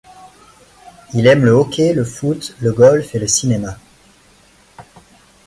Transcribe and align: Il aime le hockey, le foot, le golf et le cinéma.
Il 1.13 1.27
aime 1.27 1.45
le 1.45 1.51
hockey, 1.51 1.93
le 1.93 2.03
foot, 2.03 2.55
le 2.59 2.71
golf 2.73 3.13
et 3.13 3.19
le 3.19 3.27
cinéma. 3.27 3.77